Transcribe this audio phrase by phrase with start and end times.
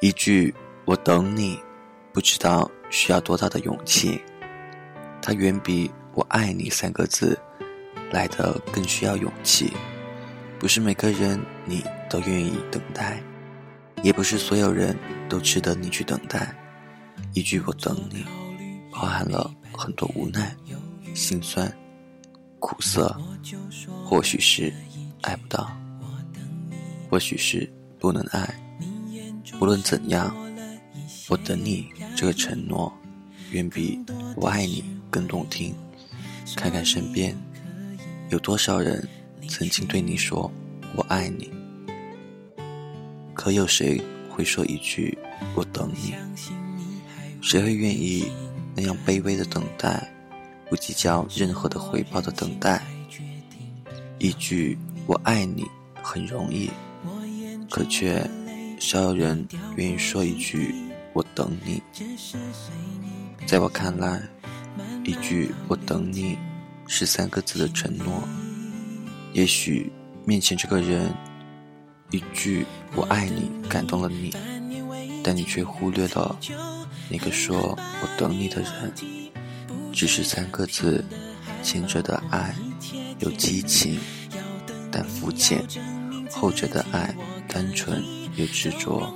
[0.00, 0.54] 一句
[0.86, 1.58] “我等你”，
[2.14, 4.20] 不知道需要多大的勇气，
[5.20, 7.36] 它远比“我爱你”三个字
[8.12, 9.72] 来的更需要勇气。
[10.56, 13.20] 不是每个人你都愿意等待，
[14.04, 14.96] 也不是所有人
[15.28, 16.54] 都值得你去等待。
[17.34, 18.24] 一句“我等你”，
[18.92, 20.54] 包含了很多无奈、
[21.12, 21.72] 心酸、
[22.60, 23.16] 苦涩，
[24.04, 24.72] 或许是
[25.22, 25.68] 爱不到，
[27.10, 27.68] 或许是
[27.98, 28.48] 不能爱。
[29.60, 30.34] 无论怎样，
[31.28, 32.92] 我等你这个承诺，
[33.50, 33.98] 远比
[34.36, 35.74] 我爱你更动听。
[36.56, 37.36] 看看身边，
[38.30, 39.06] 有多少人
[39.48, 40.50] 曾经对你说
[40.96, 41.50] “我爱你”，
[43.34, 45.16] 可有谁会说一句
[45.54, 46.14] “我等你”？
[47.42, 48.30] 谁会愿意
[48.74, 50.10] 那样卑微的等待，
[50.70, 52.82] 不计较任何的回报的等待？
[54.18, 55.66] 一句“我爱你”
[56.02, 56.70] 很容易，
[57.70, 58.28] 可却……
[58.78, 59.46] 少有人
[59.76, 60.74] 愿意说一句
[61.12, 61.82] “我等你”。
[63.46, 64.22] 在我看来，
[65.04, 66.38] 一句“我等你”
[66.86, 68.22] 是三个字的承诺。
[69.32, 69.92] 也许
[70.24, 71.12] 面前这个人
[72.10, 74.34] 一句“我爱你”感动了你，
[75.22, 76.38] 但你却忽略了
[77.10, 78.92] 那个说我等你的人，
[79.92, 81.04] 只是三个字
[81.62, 82.54] 前者的爱
[83.18, 83.98] 有激情，
[84.90, 85.58] 但肤浅；
[86.30, 87.14] 后者的爱
[87.48, 88.17] 单纯。
[88.38, 89.12] 又执着，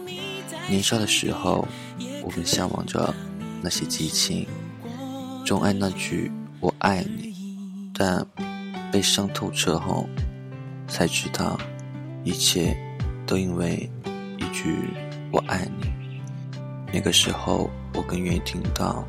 [0.68, 1.66] 年少的时候，
[2.24, 3.14] 我们向往着
[3.62, 4.44] 那些激情，
[5.46, 7.32] 钟爱那句“我爱你”，
[7.94, 8.26] 但
[8.90, 10.08] 被伤透彻后，
[10.88, 11.56] 才知道，
[12.24, 12.76] 一切
[13.24, 13.88] 都因为
[14.38, 14.74] 一句
[15.30, 16.20] “我爱你”。
[16.92, 19.06] 那个时候，我更愿意听到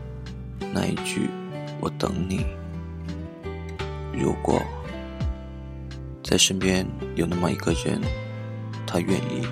[0.71, 1.27] 那一句
[1.81, 2.45] “我等你”。
[4.13, 4.61] 如果
[6.23, 7.99] 在身边有那么一个人，
[8.85, 9.43] 他愿意。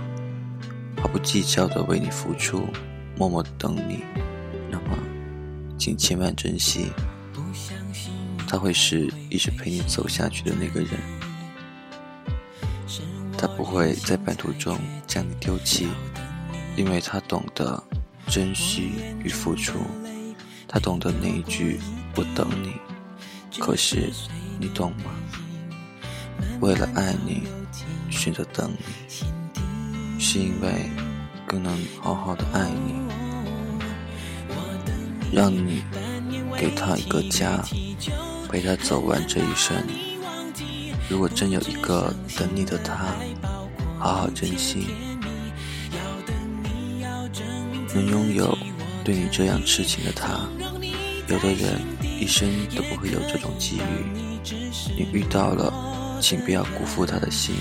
[1.11, 2.65] 不计较的为你付出，
[3.17, 4.03] 默默等你，
[4.69, 4.97] 那么，
[5.77, 6.91] 请千万珍惜。
[8.47, 10.99] 他会是一直陪你走下去的那个人，
[13.37, 14.77] 他不会在半途中
[15.07, 15.87] 将你丢弃，
[16.75, 17.81] 因为他懂得
[18.27, 18.91] 珍惜
[19.23, 19.79] 与付出，
[20.67, 21.79] 他懂得那一句
[22.15, 22.73] “我等你”。
[23.59, 24.11] 可是，
[24.59, 25.11] 你懂吗？
[26.59, 27.43] 为了爱你，
[28.09, 29.30] 选择等你。
[30.33, 30.89] 是因为
[31.45, 32.93] 更能好好的爱你，
[35.29, 35.83] 让你
[36.57, 37.61] 给他一个家，
[38.47, 39.75] 陪他走完这一生。
[41.09, 43.13] 如果真有一个等你的他，
[43.99, 44.87] 好好珍惜，
[47.93, 48.57] 能拥有
[49.03, 50.47] 对你这样痴情的他。
[51.27, 51.81] 有的人
[52.21, 54.41] 一生都不会有这种机遇，
[54.95, 55.73] 你遇到了，
[56.21, 57.53] 请不要辜负他的心。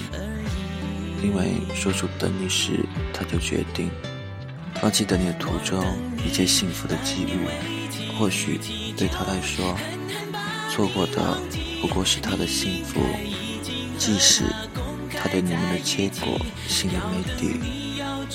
[1.22, 3.90] 因为说出等你时，他就决定
[4.80, 5.84] 放弃等你的途中
[6.26, 7.46] 一切幸福的机遇。
[8.18, 8.60] 或许
[8.96, 9.76] 对他来说，
[10.70, 11.38] 错过的
[11.80, 13.00] 不过是他的幸福。
[13.98, 14.44] 即使
[15.10, 17.60] 他对你们的结果心里没底，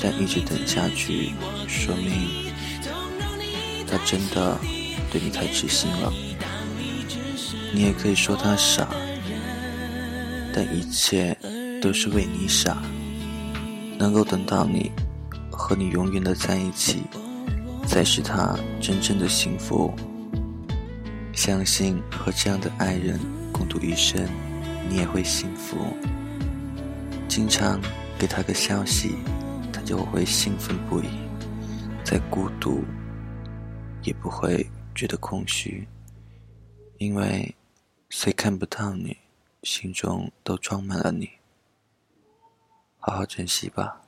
[0.02, 1.34] 但一直等下去，
[1.68, 2.54] 说明
[3.88, 4.60] 他真的
[5.12, 6.14] 对你太痴心了。
[7.74, 8.88] 你也可以说他傻，
[10.56, 11.38] 但一切。
[11.82, 12.82] 都是为你傻，
[14.00, 14.92] 能够等到你，
[15.52, 17.04] 和你永远的在一起，
[17.86, 19.94] 才是他真正的幸福。
[21.34, 23.20] 相信和这样的爱人
[23.52, 24.28] 共度一生，
[24.90, 25.78] 你也会幸福。
[27.28, 27.80] 经常
[28.18, 29.14] 给他个消息，
[29.72, 31.10] 他就会兴奋不已，
[32.04, 32.84] 再孤独
[34.02, 35.88] 也不会觉得空虚，
[36.98, 37.54] 因为
[38.10, 39.16] 虽看不到你，
[39.66, 41.28] 心中都装满了你。
[43.00, 44.05] 好好珍惜吧。